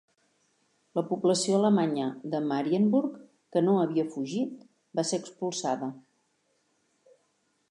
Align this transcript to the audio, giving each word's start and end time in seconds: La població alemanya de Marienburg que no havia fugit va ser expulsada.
La 0.99 1.03
població 1.09 1.57
alemanya 1.59 2.07
de 2.35 2.41
Marienburg 2.53 3.21
que 3.57 3.65
no 3.69 3.77
havia 3.83 4.09
fugit 4.17 4.67
va 5.01 5.07
ser 5.13 5.25
expulsada. 5.25 5.95